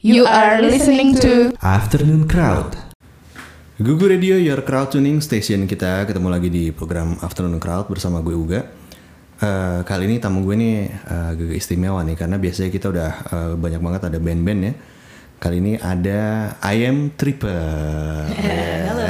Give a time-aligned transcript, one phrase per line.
[0.00, 2.72] You are listening to Afternoon Crowd.
[3.76, 8.32] Gugu Radio, your crowd tuning station kita ketemu lagi di program Afternoon Crowd bersama gue
[8.32, 8.64] Uga.
[9.44, 13.52] Eh, kali ini tamu gue nih eh, agak istimewa nih karena biasanya kita udah eh,
[13.60, 14.72] banyak banget ada band-band ya.
[15.36, 16.20] Kali ini ada
[16.64, 18.24] I Am Tripper.
[18.88, 19.08] Halo.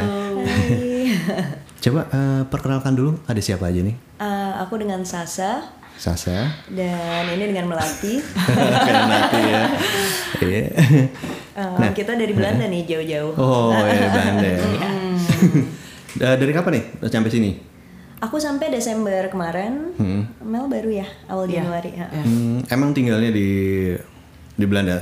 [1.87, 3.95] Coba eh, perkenalkan dulu ada siapa aja nih?
[3.95, 5.71] Eh, aku dengan Sasa
[6.01, 6.49] Sasa.
[6.67, 8.25] dan ini dengan Melati.
[9.13, 9.63] Nanti ya.
[10.41, 10.65] Iya.
[11.53, 13.37] Eh, kita dari Belanda nih jauh-jauh.
[13.37, 14.53] Oh, ya Belanda.
[16.13, 17.51] Eh, Dari kapan nih sampai sini?
[18.19, 19.95] Aku sampai Desember kemarin.
[20.41, 21.63] Mel baru ya awal Iya.
[21.63, 21.91] Januari.
[21.95, 22.07] ya.
[22.11, 23.49] Hmm, emang tinggalnya di
[24.53, 24.99] di Belanda.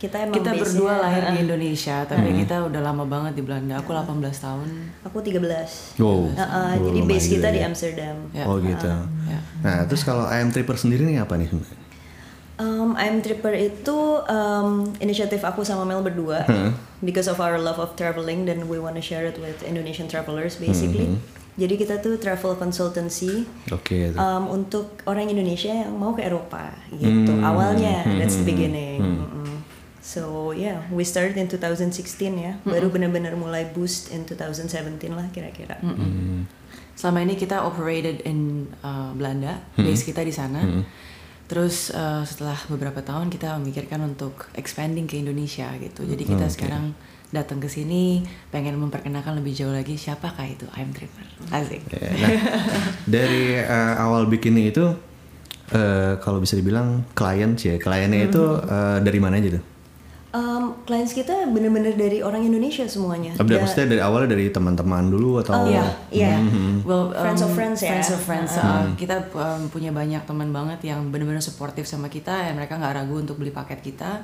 [0.00, 3.84] Kita emang Kita berdua lahir di Indonesia, tapi kita udah lama banget di Belanda.
[3.84, 4.68] Aku 18 tahun.
[5.04, 6.00] Aku 13.
[6.00, 6.32] Wow.
[6.32, 6.40] Eh,
[6.80, 7.66] Oh, jadi base kita juga di ya.
[7.68, 8.16] Amsterdam.
[8.32, 8.44] Ya.
[8.48, 8.88] Oh gitu.
[9.28, 9.38] Ya.
[9.60, 11.52] Nah terus kalau I am Tripper sendiri nih apa nih?
[12.56, 16.44] Um, I'm Tripper itu um, inisiatif aku sama Mel berdua
[17.00, 21.20] because of our love of traveling dan we wanna share it with Indonesian travelers basically.
[21.56, 24.12] Jadi kita tuh travel consultancy Oke.
[24.12, 24.16] itu.
[24.16, 27.36] um, untuk orang Indonesia yang mau ke Eropa gitu.
[27.36, 28.96] Awalnya that's the beginning.
[28.96, 29.59] Mm-mm.
[30.10, 31.94] So yeah, we started in 2016
[32.34, 32.58] ya.
[32.66, 35.78] Baru benar-benar mulai boost in 2017 lah kira-kira.
[36.98, 40.66] Selama ini kita operated in uh, Belanda, base kita di sana.
[41.46, 46.02] Terus uh, setelah beberapa tahun kita memikirkan untuk expanding ke Indonesia gitu.
[46.02, 46.90] Jadi kita sekarang
[47.30, 51.26] datang ke sini pengen memperkenalkan lebih jauh lagi siapakah itu I'm Tripper.
[51.54, 51.86] Asik.
[51.94, 52.30] Ya, nah,
[53.06, 54.90] dari eh, awal bikinnya itu
[55.70, 59.69] eh, kalau bisa dibilang klien sih ya, kliennya itu eh, dari mana aja tuh?
[60.30, 63.34] Um, clients kita bener-bener dari orang Indonesia semuanya.
[63.34, 65.58] Tapi Dan- maksudnya dari awalnya dari teman-teman dulu atau?
[65.58, 65.82] Oh, iya,
[66.14, 66.38] iya.
[66.86, 67.98] Well, Friends of um, friends ya.
[67.98, 68.52] Friends of friends.
[68.54, 72.94] uh, kita um, punya banyak teman banget yang benar-benar suportif sama kita, dan mereka nggak
[73.02, 74.22] ragu untuk beli paket kita.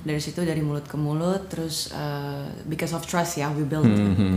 [0.00, 3.84] Dari situ dari mulut ke mulut, terus uh, because of trust ya, we build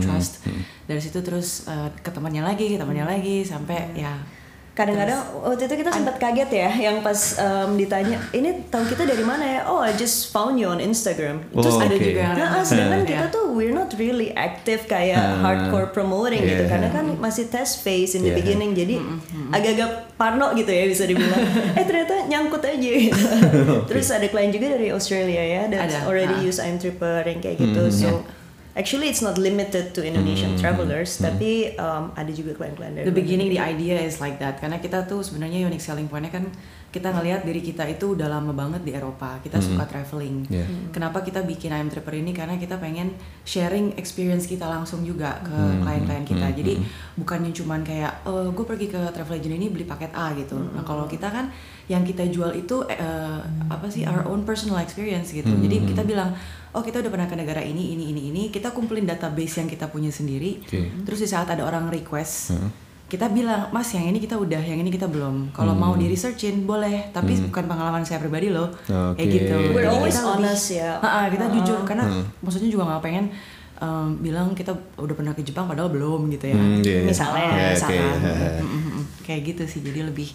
[0.04, 0.44] trust.
[0.84, 4.20] Dari situ terus uh, ke temannya lagi, ke temannya lagi, sampai ya.
[4.76, 9.24] Kadang-kadang waktu itu kita sempat kaget ya, yang pas um, ditanya, ini tahu kita dari
[9.24, 9.60] mana ya?
[9.72, 11.48] Oh, I just found you on Instagram.
[11.56, 12.04] Oh, Terus ada oke.
[12.04, 13.08] juga yang Nah, sedangkan Ya.
[13.08, 16.70] kita tuh we're not really active kayak hardcore promoting gitu yeah.
[16.70, 19.00] karena kan masih test phase in the beginning jadi
[19.48, 21.40] agak-agak parno gitu ya bisa dibilang
[21.78, 23.24] eh ternyata nyangkut aja gitu
[23.88, 26.46] terus ada klien juga dari Australia ya Ada, already ah.
[26.46, 28.08] use I'm Tripper yang kayak gitu so
[28.76, 33.48] actually it's not limited to Indonesian travelers tapi um, ada juga klien-klien dari The beginning,
[33.48, 34.60] the idea is like that.
[34.60, 36.44] Karena kita tuh sebenarnya unique selling pointnya kan
[36.92, 39.36] kita ngelihat diri kita itu udah lama banget di Eropa.
[39.44, 40.48] Kita suka traveling.
[40.48, 40.64] Yeah.
[40.92, 42.32] Kenapa kita bikin I'm Tripper ini?
[42.32, 43.12] Karena kita pengen
[43.44, 46.46] sharing experience kita langsung juga ke klien-klien kita.
[46.56, 46.80] Jadi
[47.20, 50.56] bukannya cuman kayak, oh, gue pergi ke travel agent ini beli paket A gitu.
[50.56, 51.52] Nah kalau kita kan
[51.86, 55.52] yang kita jual itu eh, apa sih our own personal experience gitu.
[55.52, 56.32] Jadi kita bilang,
[56.76, 58.42] oh kita udah pernah ke negara ini, ini, ini, ini.
[58.48, 60.60] Kita kumpulin database yang kita punya sendiri.
[60.60, 60.92] Oke.
[61.08, 62.52] Terus di saat ada orang request,
[63.06, 65.50] kita bilang, Mas yang ini kita udah, yang ini kita belum.
[65.50, 68.68] Kalau mau di researchin boleh, tapi bukan pengalaman saya pribadi loh.
[68.84, 69.16] Oke.
[69.16, 69.56] Kayak gitu.
[69.72, 70.90] We're always kita lebih- honest ya.
[71.00, 72.04] Ha-ha, kita jujur karena
[72.42, 73.24] maksudnya juga nggak pengen
[73.78, 76.56] um, bilang kita udah pernah ke Jepang padahal belum gitu ya.
[76.58, 77.00] Hmm, iya.
[77.04, 77.72] Misalnya, Ya, oke.
[77.72, 78.16] misalkan.
[78.20, 78.85] Mm, mm, mm.
[79.26, 79.82] Kayak gitu sih.
[79.82, 80.30] Jadi lebih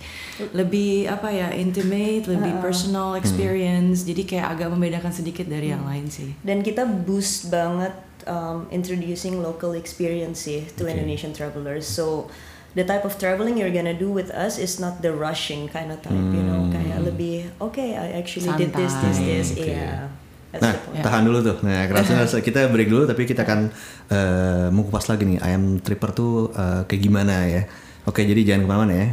[0.52, 4.04] lebih apa ya intimate, lebih personal experience.
[4.04, 6.36] Jadi kayak agak membedakan sedikit dari yang lain sih.
[6.44, 7.96] dan kita boost banget
[8.28, 11.88] um, introducing local experience sih to Indonesian travelers.
[11.88, 12.28] So
[12.76, 16.00] the type of traveling you're gonna do with us is not the rushing kind of
[16.02, 19.28] type, you know, kayak lebih okay, I actually did this, this, Santai.
[19.28, 19.68] this, Oke.
[19.68, 20.08] yeah.
[20.52, 21.58] That's Nah, tahan dulu tuh.
[21.64, 23.72] Nah, kerasa kita break dulu tapi kita akan
[24.12, 27.64] eh, mengupas lagi nih ayam tripper tuh eh, kayak gimana ya.
[28.04, 29.08] Oke, jadi jangan ke mana-mana ya.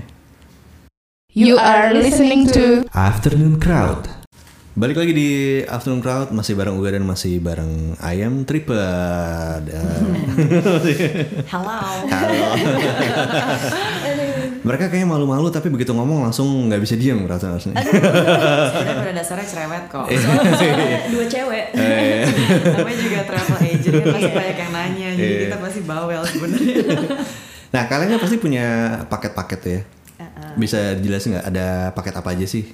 [1.31, 4.09] You are listening to Afternoon Crowd.
[4.72, 5.28] Balik lagi di
[5.60, 9.60] Afternoon Crowd masih bareng Uga dan masih bareng ayam tripper.
[9.60, 10.15] Dan-
[11.53, 11.78] Halo.
[12.06, 12.48] Halo.
[14.59, 17.78] Mereka kayaknya malu-malu tapi begitu ngomong langsung nggak bisa diam rasa rasanya.
[17.78, 20.06] Sebenarnya pada dasarnya cerewet kok.
[20.09, 21.65] Soalnya dua cewek.
[21.72, 22.25] Eh,
[22.74, 25.41] Namanya juga travel agent kan pasti banyak yang nanya, jadi Iya.
[25.45, 26.74] kita pasti bawel sebenarnya.
[27.68, 28.66] Nah, kalian kan pasti punya
[29.12, 29.82] paket-paket tuh ya.
[30.18, 30.53] Uh-uh.
[30.56, 32.65] Bisa jelasin nggak ada paket apa aja sih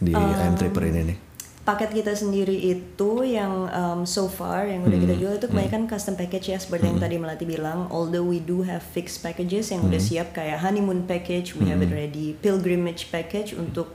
[0.00, 1.18] di ayam tripper ini nih?
[1.60, 6.16] Paket kita sendiri itu yang um, so far yang udah kita jual itu kebanyakan custom
[6.16, 7.86] package ya seperti yang tadi Melati bilang.
[7.92, 11.92] Although we do have fixed packages yang udah siap kayak honeymoon package, we have it
[11.92, 12.34] ready.
[12.42, 13.92] Pilgrimage package untuk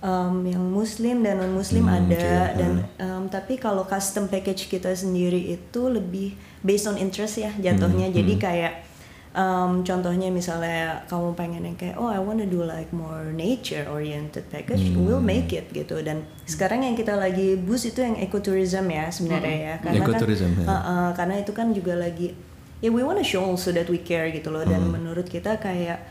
[0.00, 5.54] um, yang muslim dan non muslim ada dan um, tapi kalau custom package kita sendiri
[5.54, 8.08] itu lebih based on interest ya jatuhnya.
[8.08, 8.89] Jadi kayak
[9.30, 14.42] Um, contohnya misalnya kamu pengen yang kayak oh I wanna do like more nature oriented
[14.50, 15.06] package, Hmm.
[15.06, 16.02] we'll make it gitu.
[16.02, 20.62] Dan sekarang yang kita lagi boost itu yang ecotourism ya sebenarnya ya, karena Ecotourism, kan
[20.62, 20.66] ya.
[20.66, 22.34] uh, uh, karena itu kan juga lagi
[22.82, 24.66] ya we wanna show also that we care gitu loh.
[24.66, 24.98] Dan Hmm.
[24.98, 26.02] menurut kita kayak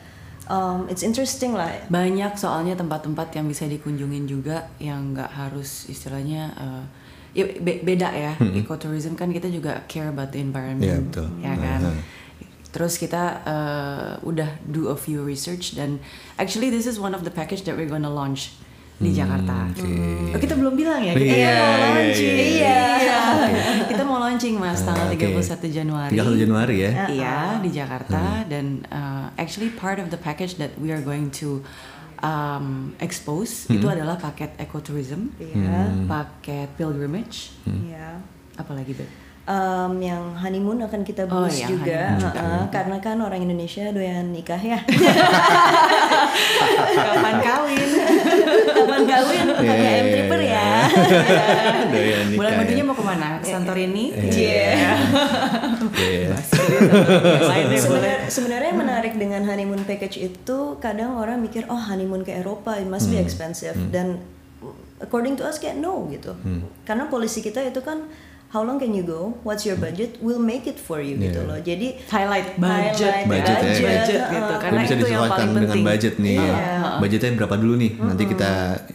[0.47, 1.67] um, it's interesting lah.
[1.91, 6.83] Banyak soalnya tempat-tempat yang bisa dikunjungin juga yang nggak harus istilahnya eh,
[7.35, 8.39] ya be- beda ya.
[8.39, 11.27] Ecotourism kan kita juga care about the environment, Iya, betul.
[11.43, 11.81] ya kan.
[11.83, 11.99] Nah,
[12.69, 15.97] Terus kita eh, udah do a few research dan
[16.35, 18.53] actually this is one of the package that we're gonna launch
[18.99, 19.71] di Jakarta.
[19.71, 20.35] oke.
[20.35, 21.15] Oh, kita belum bilang ya.
[21.15, 22.35] Kita Iya, mau iya, launching.
[22.35, 23.19] iya, Iya.
[23.87, 25.23] kita mau launching Mas tanggal Ah, Oke.
[25.23, 26.11] 31 Januari.
[26.13, 26.91] 31 Januari ya.
[27.07, 31.63] Iya di Jakarta dan uh, actually part of the package that we are going to
[32.19, 36.05] um, expose itu adalah paket ecotourism, Iya.
[36.05, 38.19] paket pilgrimage, Iya.
[38.59, 39.07] apalagi Beb?
[39.49, 42.37] Um, yang honeymoon akan kita Oh, boost iya, juga, honeymoon.
[42.37, 44.77] uh-uh, karena kan orang Indonesia doyan nikah ya.
[46.93, 47.89] Kapan kawin?
[48.77, 50.69] Kapan kawin pakai Iya, M tripper iya, ya.
[51.93, 52.57] Doyan nikah Bulan ya.
[52.61, 53.27] madunya mau ke mana?
[53.41, 54.05] Ke Santorini?
[54.13, 54.69] Iya.
[55.89, 56.29] Iya.
[57.41, 57.79] Lainnya boleh.
[57.79, 62.77] Sebenarnya sebenarnya yang menarik dengan honeymoon package itu kadang orang mikir oh honeymoon ke Eropa
[62.77, 64.21] it must be expensive dan
[64.99, 66.37] according to us kayak no gitu.
[66.85, 68.05] Karena polisi kita itu kan
[68.49, 69.37] how long can you go?
[69.43, 70.17] What's your budget?
[70.19, 71.49] We'll make it for you gitu Yeah.
[71.49, 71.59] loh.
[71.59, 73.77] Jadi Highlight budget, Highlight Budget, ya.
[73.85, 74.53] budget uh, gitu.
[74.57, 75.85] Karena bisa itu yang disesuaikan paling dengan penting.
[75.85, 76.35] budget nih.
[76.35, 76.55] Iya.
[76.99, 77.91] Budgetnya berapa dulu nih?
[77.97, 78.51] Nanti kita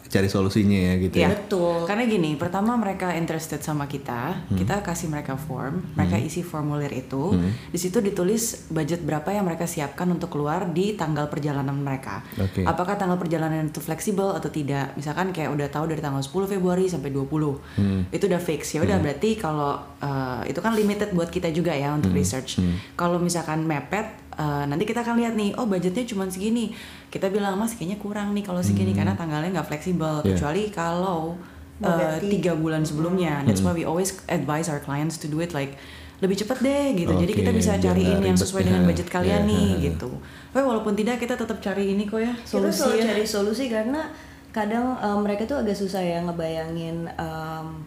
[0.08, 1.28] cari solusinya ya gitu Iya, ya.
[1.34, 1.88] Betul.
[1.88, 7.34] Karena gini, pertama mereka interested sama kita, kita kasih mereka form, mereka isi formulir itu.
[7.72, 12.22] Di situ ditulis budget berapa yang mereka siapkan untuk keluar di tanggal perjalanan mereka.
[12.38, 12.62] Oke.
[12.62, 14.94] Apakah tanggal perjalanan itu fleksibel atau tidak?
[14.94, 18.12] Misalkan kayak udah tahu dari tanggal 10 Februari sampai 20.
[18.14, 18.76] Itu udah fix.
[18.76, 22.60] Ya udah berarti kalau uh, itu kan limited buat kita juga ya untuk research.
[22.94, 26.74] Kalau misalkan mepet uh, nanti kita akan lihat nih, oh budgetnya cuma segini.
[27.10, 30.22] Kita bilang mas kayaknya kurang nih kalau segini karena tanggalnya nggak fleksibel.
[30.22, 30.34] Yeah.
[30.34, 31.38] Kecuali kalau
[31.82, 33.42] uh, tiga bulan sebelumnya.
[33.42, 35.74] That's why we always advise our clients to do it like
[36.22, 37.12] lebih cepat deh gitu.
[37.12, 38.66] Jadi kita bisa cariin yang sesuai ya.
[38.70, 39.84] dengan budget kalian Iya, nih iya.
[39.92, 40.10] gitu.
[40.54, 43.04] Tapi walaupun tidak kita tetap cari ini kok ya kita solusi selalu ya.
[43.10, 44.00] cari solusi karena
[44.54, 47.82] kadang um, mereka tuh agak susah ya ngebayangin um,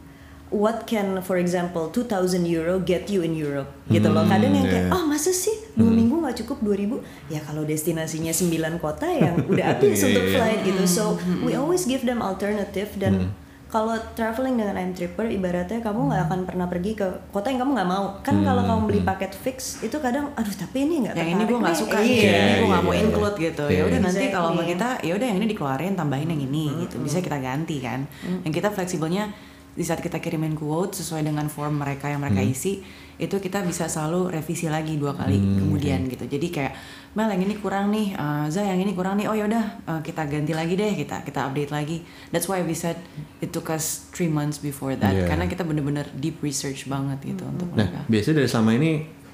[0.47, 4.87] what can for example 2000 euro get you in Europe gitu loh kadang yang kayak
[4.87, 4.95] yeah.
[4.95, 9.75] oh masa sih dua minggu nggak cukup 2000 ya kalau destinasinya 9 kota yang udah
[9.75, 10.35] habis Iya, untuk iya.
[10.39, 11.03] flight gitu so
[11.43, 13.31] we always give them alternative dan
[13.67, 17.03] kalau traveling dengan I'm Tripper ibaratnya kamu nggak akan pernah pergi ke
[17.35, 20.87] kota yang kamu nggak mau kan kalau kamu beli paket fix itu kadang aduh tapi
[20.87, 22.23] ini nggak yang ini gue nggak nih." suka Iya.
[22.31, 23.03] yang ini gue nggak iya, mau iya.
[23.03, 23.65] include gitu.
[23.67, 24.35] Iya, Ya udah nanti Exactly.
[24.39, 26.95] kalau sama kita, ya udah yang ini dikeluarin, tambahin yang ini gitu.
[27.03, 28.07] Bisa kita ganti kan.
[28.47, 29.35] Yang kita fleksibelnya
[29.77, 32.81] di saat kita kirimin quote sesuai dengan form mereka yang mereka isi,
[33.17, 36.25] itu kita bisa selalu revisi lagi dua kali kemudian gitu.
[36.25, 36.73] Jadi kayak
[37.13, 39.25] Mel yang ini kurang nih, uh, Za yang ini kurang nih.
[39.25, 42.01] Oh ya udah uh, kita ganti lagi deh, kita kita update lagi.
[42.29, 42.97] That's why we said
[43.37, 45.29] it took us three months before that Yeah.
[45.29, 47.99] karena kita bener-bener deep research banget gitu untuk Nah, mereka.
[48.05, 48.91] biasanya dari selama ini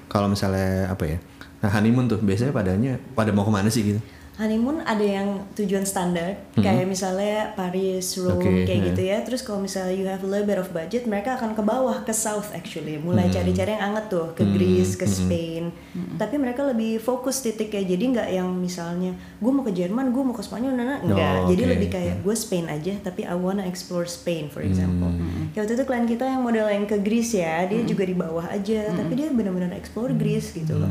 [0.08, 1.18] kalau misalnya apa ya?
[1.60, 4.00] Nah, honeymoon tuh biasanya padanya pada mau ke mana sih gitu?
[4.34, 6.34] Honeymoon ada yang tujuan standar.
[6.58, 8.86] Kayak misalnya Paris, Rome Oke, kayak ya.
[8.90, 9.16] gitu ya.
[9.22, 12.10] Terus kalau misalnya you have a little bit of budget, mereka akan ke bawah ke
[12.10, 15.70] south actually, mulai cari-cari yang anget tuh ke Greece, ke Spain.
[16.18, 17.86] Tapi mereka lebih fokus titiknya.
[17.86, 21.36] Jadi nggak yang misalnya gue mau ke Jerman, gue mau ke Spanyol, nah, nah, enggak.
[21.46, 25.14] Oh, Jadi lebih kayak gue Spain aja, tapi I wanna explore Spain for example.
[25.54, 28.50] Kayak waktu itu klien kita yang model yang ke Greece ya, dia juga di bawah
[28.50, 30.90] aja, tapi dia benar-benar explore Greece gitu loh.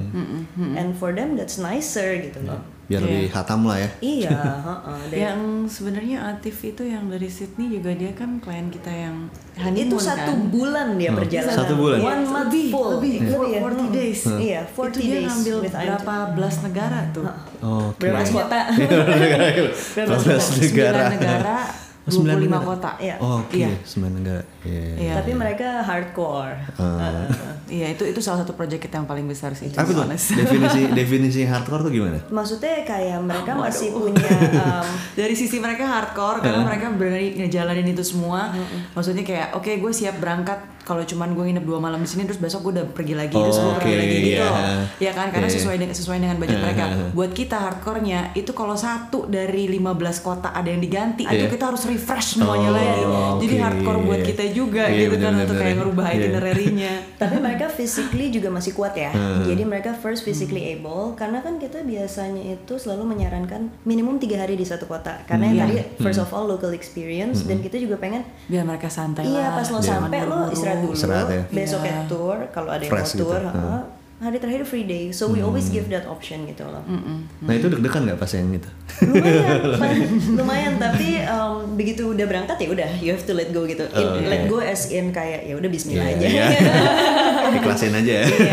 [0.80, 2.64] And for them that's nicer gitu loh.
[2.84, 3.08] Biar Iya.
[3.08, 3.90] lebih hatam lah ya.
[3.98, 4.30] Iya,
[4.68, 5.00] heeh.
[5.08, 5.40] Dan Yang
[5.72, 10.32] sebenarnya Atif itu yang dari Sydney juga dia kan klien kita yang itu honeymoon satu
[10.34, 10.50] kan.
[10.50, 11.56] bulan dia Oh, perjalanan.
[11.56, 11.98] satu bulan?
[11.98, 12.90] One month Lebih, full.
[12.94, 13.60] lebih, Iya, for- iya.
[13.62, 14.20] 40 days.
[14.28, 17.26] Iya, itu 40 dia days ngambil with berapa belas negara tuh?
[17.62, 18.00] Oke.
[18.02, 18.60] Berapa kota?
[19.96, 21.00] Berapa belas negara?
[21.00, 21.58] Sembilan negara,
[22.04, 22.68] Oh, sembilan 25 negara.
[22.68, 22.92] kota.
[23.00, 23.16] Iya.
[23.18, 23.70] Oh, Oke, Iya.
[23.82, 24.44] sembilan negara.
[24.62, 24.84] Iya.
[25.00, 25.14] Iya.
[25.16, 26.56] Tapi mereka hardcore.
[26.76, 27.32] Ah.
[27.72, 29.72] Iya, itu itu salah satu project kita yang paling besar sih.
[29.72, 30.04] Apa tuh?
[30.12, 32.20] Definisi definisi hardcore tuh gimana?
[32.28, 33.72] Maksudnya kayak mereka Waduh.
[33.72, 34.88] masih punya um,
[35.20, 38.52] dari sisi mereka hardcore karena mereka berani ngejalanin itu semua.
[38.92, 42.38] Maksudnya kayak oke gue siap berangkat kalau cuman gue nginep dua malam di sini terus
[42.38, 44.44] besok gue udah pergi lagi terus gue Oh, pergi lagi gitu iya.
[44.44, 44.84] loh.
[44.98, 45.56] Ya kan karena Iya.
[45.56, 46.84] sesuai dengan sesuai dengan budget mereka.
[47.12, 49.88] Buat kita hardcore-nya itu kalau satu dari 15
[50.20, 51.50] kota ada yang diganti itu Iya.
[51.50, 53.02] kita harus refresh semuanya Oh, lagi.
[53.42, 53.64] Jadi oke.
[53.64, 56.16] hardcore buat kita juga Iya, gitu kan untuk kayak ngerubah Iya.
[56.20, 56.94] itinerary-nya.
[57.22, 59.10] tapi mereka physically juga masih kuat ya.
[59.10, 59.44] Hmm.
[59.44, 64.54] Jadi mereka first physically able karena kan kita biasanya itu selalu menyarankan minimum tiga hari
[64.54, 65.24] di satu kota.
[65.24, 65.64] Karena yang Hmm.
[65.66, 69.56] tadi first of all local experience dan kita juga pengen Biar mereka santai Iya lah.
[69.56, 70.52] pas lo sampai lo buru-buru.
[70.76, 71.44] Istirahat dulu, Istirahat ya.
[71.52, 72.08] besoknya Iya.
[72.08, 73.54] tour kalau ada yang Fresh mau tour, gitu.
[73.54, 73.82] heeh.
[74.16, 76.80] hari terakhir free day so we always give that option gitu loh
[77.40, 78.70] Nah itu deg-degan nggak pas yang itu?
[79.68, 83.84] lumayan lumayan tapi um, begitu udah berangkat ya udah you have to let go gitu
[83.86, 84.24] In- Oh, oke.
[84.26, 86.48] let go as in kayak ya udah Bismillah Iya, aja iya.
[87.58, 88.26] Ikhlasin aja ya.
[88.26, 88.52] Iya,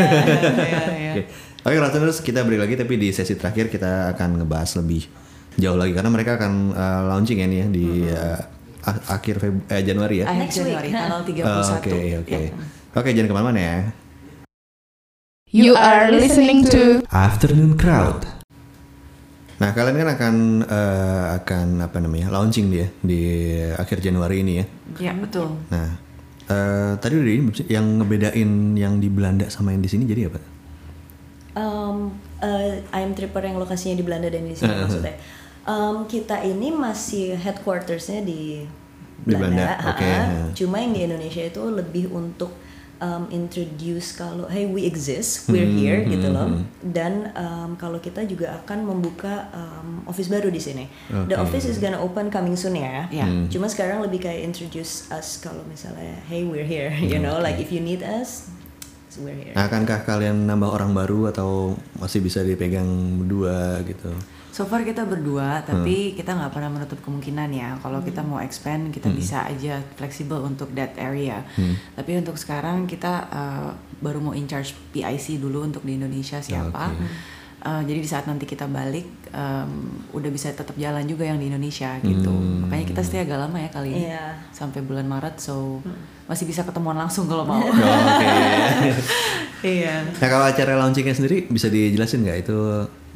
[0.91, 1.11] iya.
[1.13, 1.21] Oke,
[1.63, 5.07] Oke Ratuners kita break lagi tapi di sesi terakhir kita akan ngebahas lebih
[5.53, 8.43] jauh lagi karena mereka akan uh, launching ya nih ya di uh, a-
[8.83, 10.25] akhir Feb- eh, Januari ya.
[10.27, 10.65] Akhir.
[10.65, 11.43] Januari tanggal 31.
[11.43, 12.31] Oh, Oke oke.
[12.31, 12.51] Ya.
[12.91, 13.77] Oke jangan ke mana-mana ya.
[15.51, 18.23] You are listening to Afternoon Crowd.
[19.59, 24.65] Nah kalian kan akan eh, akan apa namanya launching dia di akhir Januari ini ya.
[24.97, 25.59] Ya, betul.
[25.67, 25.99] Nah
[26.47, 30.39] eh, tadi udah ini yang ngebedain yang di Belanda sama yang di sini jadi apa?
[31.51, 34.87] um, uh, I'm Tripper yang lokasinya di Belanda dan di sini Uh-huh.
[34.87, 35.15] maksudnya.
[35.61, 38.65] Um, kita ini masih headquartersnya di
[39.21, 40.01] Di Belanda, Belanda, oke.
[40.01, 40.49] ha-ha.
[40.51, 42.49] Cuma yang di Indonesia itu lebih untuk
[42.97, 46.49] um, introduce kalau hey we exist, we're Hmm, here hmm, gitu loh.
[46.49, 46.65] hmm.
[46.81, 50.89] Dan um, kalau kita juga akan membuka um, office baru di sini.
[51.29, 51.45] The Oke.
[51.45, 53.05] office is gonna open coming soon ya.
[53.13, 53.29] Ya.
[53.29, 53.45] Hmm.
[53.45, 57.45] Cuma sekarang lebih kayak introduce us kalau misalnya hey we're here, you know, Oke.
[57.45, 58.49] like if you need us,
[59.21, 59.53] we're here.
[59.53, 62.89] Akankah kalian nambah orang baru atau masih bisa dipegang
[63.21, 64.09] berdua gitu?
[64.51, 65.09] So far kita Hmm.
[65.09, 67.79] berdua, tapi kita nggak pernah menutup kemungkinan ya.
[67.79, 69.15] Kalau kita mau expand, kita Hmm.
[69.15, 71.39] bisa aja fleksibel untuk that area.
[71.93, 76.91] Tapi untuk sekarang kita uh, baru mau in charge PIC dulu untuk di Indonesia siapa.
[76.91, 77.07] Oke.
[77.61, 79.69] Uh, jadi di saat nanti kita balik, um,
[80.11, 82.27] udah bisa tetap jalan juga yang di Indonesia gitu.
[82.27, 82.65] Hmm.
[82.65, 84.33] Makanya kita stay agak lama ya kali ini, Iya.
[84.49, 85.37] sampai bulan Maret.
[85.37, 85.77] So
[86.25, 87.55] masih bisa ketemuan langsung kalau mau.
[87.55, 88.27] Oh, Oke.
[89.63, 90.09] Iya.
[90.11, 92.57] Nah kalau acara launchingnya sendiri bisa dijelasin nggak itu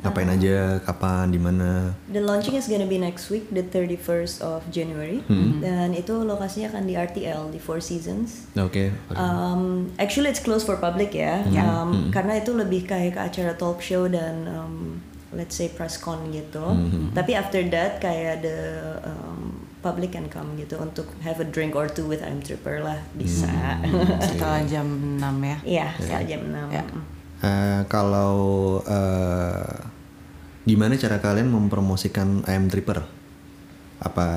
[0.06, 1.92] ngapain aja, kapan, di mana?
[2.08, 5.26] The launching is gonna be next week, the 31st of January.
[5.60, 8.46] Dan itu lokasinya akan di RTL, di Four Seasons.
[8.56, 8.94] Oke.
[9.18, 13.82] Um, actually it's closed for public ya, Um, karena itu lebih kayak ke acara talk
[13.82, 15.02] show dan um,
[15.34, 16.64] let's say press con gitu.
[17.12, 18.58] Tapi after that kayak the
[19.04, 22.98] um, public can come gitu untuk have a drink or two with I'm Tripper lah
[23.14, 23.50] bisa.
[24.34, 24.88] Setelah jam
[25.22, 25.58] 6 ya.
[25.62, 26.74] Iya, setelah jam 6.
[26.74, 26.84] Ya.
[27.46, 28.34] Eh, kalau
[28.88, 29.74] eh,
[30.66, 33.06] gimana cara kalian mempromosikan IM Tripper?
[33.96, 34.28] Apa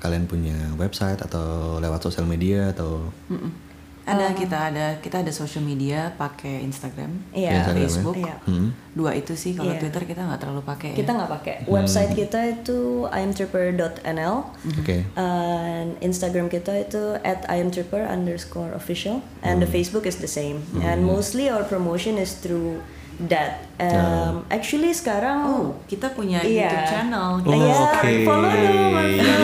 [0.00, 3.66] kalian punya website atau lewat sosial media atau Mm-mm.
[4.06, 7.82] Ada kita ada kita ada social media pakai Instagram, Iya, Instagram ya?
[7.90, 8.16] Facebook.
[8.22, 8.36] Iya.
[8.46, 8.70] Hmm.
[8.94, 9.82] Dua itu sih kalau Iya.
[9.82, 10.90] Twitter kita nggak terlalu pakai.
[10.94, 11.16] Kita ya.
[11.18, 11.54] nggak pakai.
[11.66, 14.34] Website kita itu imtripper.nl.
[14.78, 15.10] Oke.
[15.18, 21.02] And Instagram kita itu at imtripper underscore official and the Facebook is the same and
[21.02, 22.78] mostly our promotion is through
[23.18, 26.68] that um, actually sekarang Oh, kita punya Iya.
[26.68, 27.28] YouTube channel.
[27.38, 28.10] Oh, Iya, oke.
[28.22, 29.36] follow dong, Iya.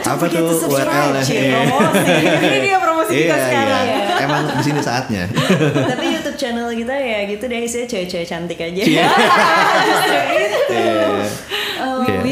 [0.00, 1.08] Apa forget tuh URL?
[1.18, 1.36] Cik.
[1.36, 1.60] Iya.
[1.68, 2.12] Promosi.
[2.40, 3.84] Ini dia promosi kita Iya, sekarang.
[3.84, 4.00] iya.
[4.18, 5.22] Emang di sini saatnya.
[5.84, 9.06] tapi YouTube channel kita ya gitu deh isinya cewek-cewek cantik aja Iya.
[10.28, 11.04] We, Iya.
[11.12, 11.24] we,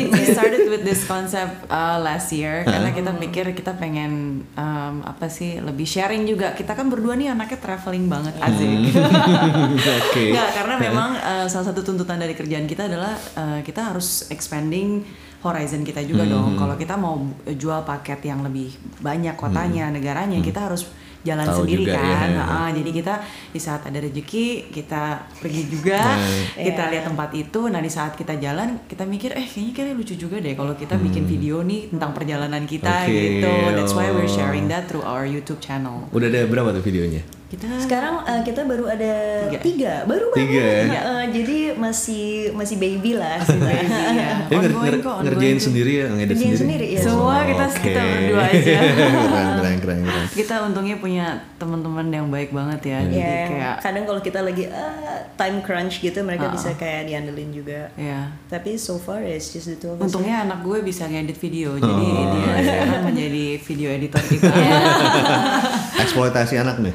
[0.09, 4.13] we started with this concept uh, last year karena kita pikir kita pengen
[4.53, 6.53] um, apa sih lebih sharing juga.
[6.53, 8.97] Kita kan berdua nih anaknya traveling banget asik.
[10.03, 10.25] Oke.
[10.33, 15.03] Nggak, karena memang uh, salah satu tuntutan dari kerjaan kita adalah uh, kita harus expanding
[15.41, 16.33] horizon kita juga Hmm.
[16.33, 16.51] dong.
[16.57, 20.89] Kalau kita mau jual paket yang lebih banyak kotanya, negaranya, kita harus
[21.27, 21.51] jalan Hmm.
[21.51, 22.29] Tahu sendiri juga, kan.
[22.31, 22.45] ya.
[22.47, 23.15] Nah, jadi kita
[23.51, 25.03] di saat ada rezeki kita
[25.37, 26.55] pergi juga, Nah.
[26.55, 26.91] kita Iya.
[26.95, 27.61] lihat tempat itu.
[27.67, 30.95] Nah di saat kita jalan kita mikir eh kayaknya kayaknya lucu juga deh kalau kita
[30.97, 33.11] bikin video nih tentang perjalanan kita Hmm.
[33.11, 33.53] Oke, gitu.
[33.75, 34.31] That's why we're oh.
[34.31, 36.07] sharing that through our YouTube channel.
[36.11, 37.27] Udah ada berapa tuh videonya?
[37.47, 39.61] Kita sekarang uh, kita baru ada Tiga.
[39.63, 41.01] tiga, baru Tiga, banget ya?
[41.01, 44.31] Uh, jadi masih masih baby lah kita Iya.
[44.45, 46.59] Dia nger- nger- kok, ngerjain sendiri ya, ngedit sendiri.
[46.59, 47.01] sendiri, ya.
[47.01, 47.83] Semua kita- Oke.
[47.87, 48.75] kita berdua aja.
[48.83, 49.15] keren,
[49.55, 50.27] keren, keren, keren.
[50.29, 51.27] kita untungnya punya
[51.57, 52.99] teman-teman yang baik banget ya.
[53.05, 54.99] Jadi Ya, kayak kadang kalau kita lagi ah,
[55.37, 56.53] time crunch gitu mereka Ah.
[56.53, 57.95] bisa kayak diandelin juga.
[57.95, 58.27] ya.
[58.49, 60.05] Tapi so far it's just the two of us.
[60.05, 62.55] Untungnya anak gue bisa ngedit video, jadi Oh, dia iya.
[62.61, 64.51] sekarang menjadi video editor kita.
[66.03, 66.95] Eksploitasi anak nih.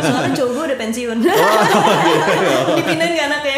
[0.00, 1.18] Soalnya cowok gue udah pensiun.
[2.76, 3.56] Dipindahin ke anaknya.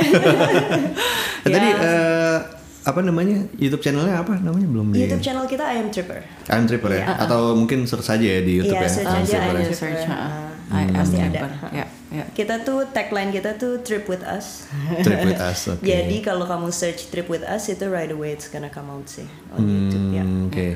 [1.43, 2.39] Eh, Tadi eh,
[2.83, 6.19] apa namanya YouTube channelnya apa namanya belum di YouTube channel kita I am Tripper.
[6.51, 9.31] I'm Tripper ya atau mungkin search saja ya di YouTube Iya, ya search I'm aja
[9.31, 9.55] Tripper I'm ya.
[9.55, 9.79] Ada Tripper.
[9.79, 10.03] search.
[10.05, 11.51] Ah, I am pasti Tripper.
[11.51, 11.71] ada.
[11.71, 12.25] Ya, ya.
[12.33, 14.67] Kita tuh tagline kita tuh trip with us.
[15.01, 15.79] Trip with us, oke.
[15.81, 19.27] Jadi kalau kamu search trip with us itu right away it's gonna come out sih
[19.55, 20.23] on YouTube ya.
[20.23, 20.69] Hmm, Oke.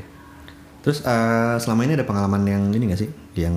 [0.83, 3.11] Terus eh, selama ini ada pengalaman yang ini gak sih?
[3.35, 3.55] Yang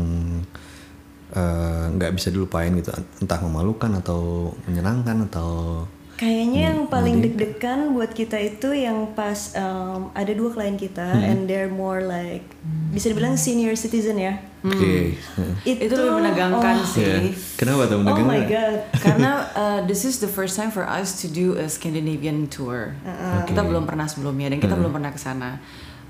[1.35, 2.89] eh, nggak bisa dilupain gitu,
[3.21, 5.83] entah memalukan atau menyenangkan atau
[6.19, 11.47] Kayaknya yang paling deg-degan buat kita itu yang pas um, ada dua klien kita and
[11.47, 12.43] they're more like
[12.91, 14.35] bisa dibilang senior citizen ya.
[14.59, 15.15] Oke.
[15.63, 17.07] Itu lebih menegangkan oh, sih.
[17.07, 17.31] Iya.
[17.55, 18.35] Kenapa tuh Oh menegangkan?
[18.35, 18.77] my god.
[18.99, 22.99] Karena uh, this is the first time for us to do a Scandinavian tour.
[23.47, 25.63] Kita belum pernah sebelumnya dan kita belum pernah ke sana.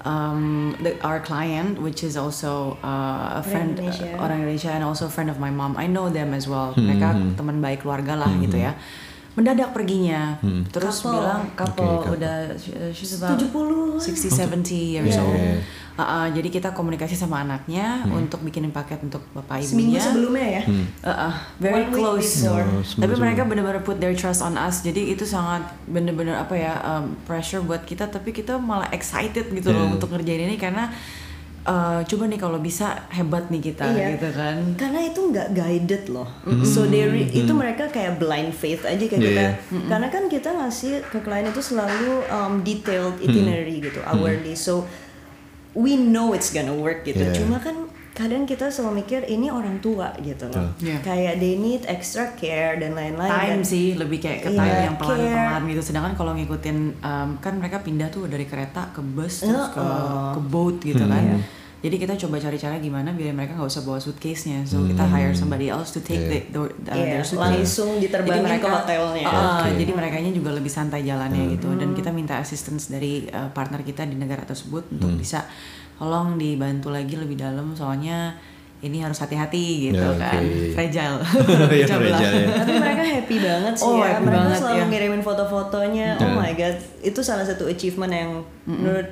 [0.07, 4.15] Um, the, our client, which is also uh, a Orang friend Indonesia.
[4.15, 6.71] orang Indonesia and also a friend of my mom, I know them as well.
[6.71, 8.79] Mereka teman baik keluarga lah gitu ya.
[9.39, 10.35] Mendadak perginya,
[10.67, 11.15] terus Couple.
[11.15, 12.13] bilang couple couple.
[12.13, 15.23] udah uh, she's about 70 60 70 years Yeah.
[15.23, 15.39] old.
[15.95, 20.01] Uh, uh, jadi kita komunikasi sama anaknya untuk bikinin paket untuk bapak Seminggu ibunya.
[20.01, 20.63] sebelumnya ya.
[20.63, 22.31] Uh, uh, very One week close.
[22.41, 22.63] before.
[22.63, 24.79] Oh, Tapi seminggu mereka benar-benar put their trust on us.
[24.79, 28.07] Jadi itu sangat benar-benar apa ya um, pressure buat kita.
[28.07, 29.93] Tapi kita malah excited gitu loh Yeah.
[29.93, 30.87] untuk ngerjain ini karena
[31.69, 34.07] uh, coba nih kalau bisa hebat nih kita Iya.
[34.13, 34.57] gitu kan.
[34.75, 36.25] Karena itu nggak guided loh.
[36.65, 39.41] So they re- itu mereka kayak blind faith aja kayak Iya, kita.
[39.45, 39.51] iya.
[39.85, 44.53] Karena kan kita ngasih ke klien itu selalu um, detailed itinerary gitu, hourly.
[44.53, 44.89] So
[45.71, 47.21] we know it's gonna work gitu.
[47.21, 47.37] Iya.
[47.37, 50.75] Cuma kan kadang kita selalu mikir ini orang tua gitu loh.
[50.77, 50.99] Iya.
[50.99, 53.31] Kayak they need extra care dan lain-lain.
[53.31, 55.01] Time Dan- sih lebih kayak ke Iya, time yang care.
[55.07, 55.81] pelan-pelan gitu.
[55.85, 60.35] Sedangkan kalau ngikutin um, kan mereka pindah tuh dari kereta ke bus terus ke Uh-uh.
[60.35, 61.39] ke boat gitu kan.
[61.79, 64.67] Jadi kita coba cari cara gimana biar mereka nggak usah bawa suitcase-nya.
[64.67, 67.55] So kita hire somebody else to take the, the, the, Iya, their suitcase.
[67.55, 69.23] langsung diterbangin ke hotelnya.
[69.23, 69.79] Uh, Oke.
[69.79, 71.71] Jadi mereka juga lebih santai jalannya gitu.
[71.73, 75.47] Dan kita minta assistance dari uh, partner kita di negara tersebut untuk bisa
[75.95, 78.35] tolong dibantu lagi lebih dalam soalnya
[78.79, 80.19] ini harus hati-hati gitu Ya, oke.
[80.19, 80.43] kan.
[80.75, 81.19] Fragile.
[81.79, 82.19] Iya, belah.
[82.19, 82.47] fragile ya.
[82.59, 84.07] Tapi mereka happy banget sih Oh, ya.
[84.09, 84.85] happy Mereka banget, selalu ya.
[84.87, 86.07] ngirimin foto-fotonya.
[86.15, 86.23] Ya.
[86.23, 88.29] Oh my god, itu salah satu achievement yang
[88.63, 89.07] menurut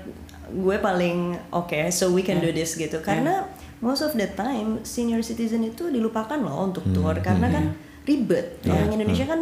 [0.51, 1.92] gue paling oke.
[1.92, 3.00] So we can do this gitu.
[3.00, 3.48] Karena
[3.84, 7.66] most of the time senior citizen itu dilupakan loh untuk tour karena kan
[8.08, 8.63] ribet.
[8.66, 9.42] Orang Indonesia kan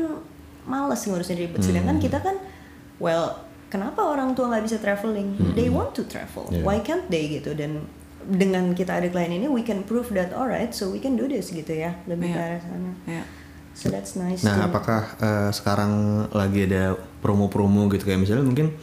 [0.65, 1.62] males ngurusin ribet.
[1.62, 2.35] Sedangkan kita kan,
[2.97, 3.38] well,
[3.69, 5.38] kenapa orang tua nggak bisa traveling?
[5.53, 6.50] They want to travel.
[6.50, 6.65] Yeah.
[6.65, 7.53] Why can't they gitu?
[7.53, 7.85] Dan
[8.25, 11.53] dengan kita ada klien ini, we can prove that alright, so we can do this
[11.53, 11.93] gitu ya.
[12.09, 12.45] Lebih ke Iya.
[12.50, 12.91] arah sana.
[13.05, 13.24] Ya.
[13.77, 14.41] So that's nice.
[14.41, 14.71] Nah, too.
[14.74, 18.74] apakah eh, sekarang lagi ada promo-promo gitu kayak misalnya mungkin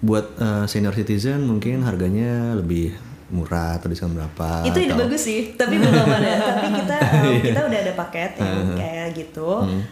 [0.00, 2.94] buat eh, senior citizen mungkin harganya lebih
[3.28, 4.64] murah atau diskon berapa?
[4.64, 6.32] itu ide atau- bagus sih, tapi belum ada.
[6.48, 7.40] tapi kita um, Iya.
[7.44, 8.72] kita udah ada paket yang Uh-huh.
[8.74, 9.48] kayak gitu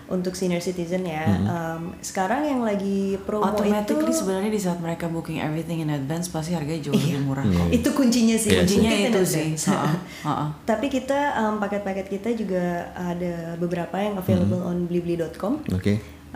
[0.08, 1.20] untuk senior citizen ya.
[1.44, 6.32] Um, sekarang yang lagi promo Automatically itu sebenarnya di saat mereka booking everything in advance
[6.32, 7.68] pasti harganya jauh lebih murah kok.
[7.68, 8.50] itu kuncinya sih.
[8.50, 8.80] Iya sih.
[8.80, 9.48] Kuncinya in itu sih.
[10.70, 12.64] Tapi kita um, paket-paket kita juga
[12.94, 15.60] ada beberapa yang available on blibli.com.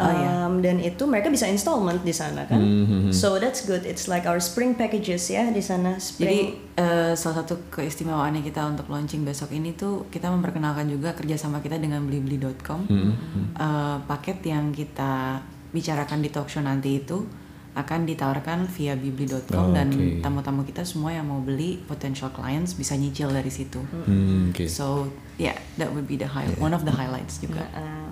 [0.01, 0.07] Oke.
[0.07, 0.29] Oh, iya.
[0.41, 2.57] Um, dan itu mereka bisa installment di sana kan.
[2.57, 3.85] Hmm, So that's good.
[3.85, 5.95] It's like our spring packages ya di sana.
[5.95, 6.75] Jadi Spring.
[6.75, 11.77] eh, salah satu keistimewaannya kita untuk launching besok ini tuh kita memperkenalkan juga kerjasama kita
[11.77, 12.81] dengan blibli.com.
[12.87, 13.13] Hmm,
[13.53, 17.29] Eh, paket yang kita bicarakan di talk show nanti itu
[17.71, 19.87] akan ditawarkan via blibli.com Oh, dan
[20.19, 23.79] tamu-tamu kita semua yang mau beli potential clients bisa nyicil dari situ.
[23.79, 24.67] Hmm, Oke.
[24.67, 27.63] So yeah, that would be the high one of the highlights juga.
[27.71, 28.11] Uh,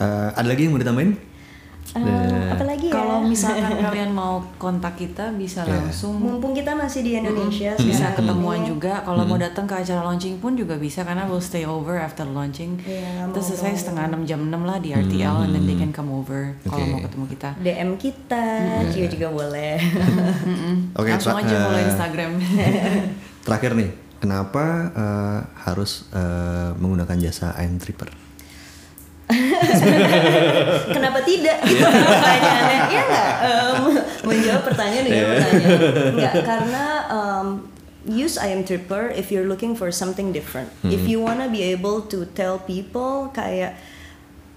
[0.00, 1.12] Eh, ada lagi yang mau ditambahin?
[1.90, 2.06] um,
[2.48, 2.94] apa lagi ya?
[2.94, 5.74] Kalau misalkan kalian mau kontak kita bisa Yeah.
[5.76, 10.00] langsung mumpung kita masih di Indonesia bisa sekarang ketemuan juga kalau mau datang ke acara
[10.00, 13.80] launching pun juga bisa karena we'll stay over after launching Iya, terus selesai dong.
[13.82, 16.92] setengah enam jam 6 lah di RTL and then they can come over kalau Oke.
[16.92, 18.44] mau ketemu kita DM kita,
[18.88, 19.74] Cio juga boleh.
[20.98, 22.30] Oke, langsung tra- aja follow eh, Instagram
[23.44, 28.29] Terakhir nih, kenapa eh, harus eh, menggunakan jasa I'm Tripper?
[30.96, 31.58] Kenapa tidak?
[31.64, 32.78] Gitu pertanyaannya.
[32.90, 33.28] Iya nggak?
[33.40, 33.82] Em,
[34.26, 35.80] menjawab pertanyaan dengan pertanyaan.
[36.14, 37.46] Enggak, karena em,
[38.08, 40.72] use I am Tripper if you're looking for something different.
[40.82, 43.76] If you wanna be able to tell people kayak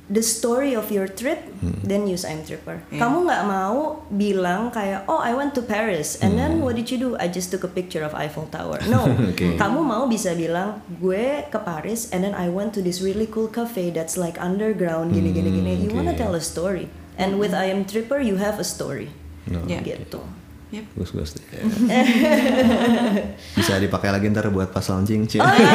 [0.09, 1.39] the story of your trip,
[1.83, 2.83] then use I am Tripper.
[2.91, 3.07] Yeah.
[3.07, 6.99] Kamu nggak mau bilang kayak oh I went to Paris and then what did you
[6.99, 7.09] do?
[7.15, 8.83] I just took a picture of Eiffel Tower.
[8.91, 9.55] No, Oke.
[9.55, 13.47] kamu mau bisa bilang gue ke Paris and then I went to this really cool
[13.47, 15.73] cafe that's like underground gini gini gini.
[15.79, 16.19] You wanna oke.
[16.19, 16.91] tell a story.
[17.15, 19.15] And with I am Tripper you have a story.
[19.47, 19.63] No.
[19.71, 19.87] Yeah.
[19.87, 20.19] Gitu.
[20.73, 20.85] Yep.
[20.97, 21.31] Bagus bagus.
[23.53, 25.37] Bisa dipakai lagi ntar buat pas launching, Ci.
[25.37, 25.69] Oh, iya.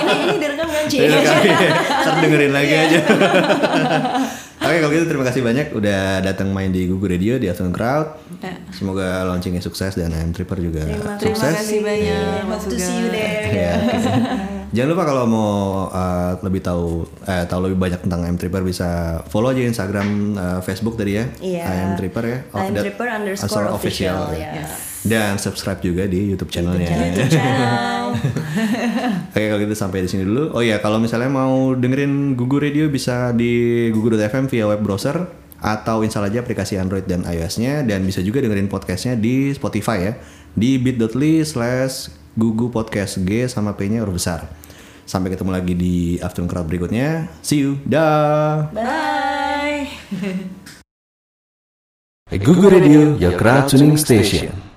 [0.00, 0.96] ini ini direkam kan Ci?
[1.04, 1.50] Iya, kali.
[1.52, 2.98] Ntar dengerin lagi aja.
[4.58, 8.08] Oke kalau gitu terima kasih banyak udah datang main di Google Radio di Afternoon Crowd.
[8.40, 8.56] Ya.
[8.72, 11.40] Semoga launchingnya sukses dan I'm Tripper juga Terima sukses.
[11.40, 13.44] Terima kasih banyak Hope Mas to see you there.
[13.52, 14.56] Ya, oke.
[14.68, 15.52] Jangan lupa kalau mau
[15.88, 20.60] uh, lebih tahu eh, tahu lebih banyak tentang I'm Tripper bisa follow aja Instagram, uh,
[20.60, 21.24] Facebook tadi ya.
[21.40, 21.64] Iya.
[21.64, 22.38] I'm Tripper ya.
[22.52, 24.68] Oh, I'm that- Tripper underscore official, ya.
[25.08, 26.84] Dan subscribe juga di YouTube channelnya.
[27.16, 28.06] YouTube channel.
[29.32, 30.52] Oke kalau gitu sampai di sini dulu.
[30.52, 35.16] Oh ya kalau misalnya mau dengerin Gugu Radio bisa di gugu.fm via web browser
[35.58, 40.12] atau install aja aplikasi Android dan iOS-nya dan bisa juga dengerin podcastnya di Spotify ya
[40.54, 44.46] di bit.ly slash Gugu Podcast G sama P-nya huruf besar.
[45.02, 47.26] Sampai ketemu lagi di Afternoon Crowd berikutnya.
[47.42, 47.82] See you.
[47.82, 48.70] Dah.
[48.70, 49.90] Bye.
[52.38, 54.54] Gugu Radio, your crowd tuning station.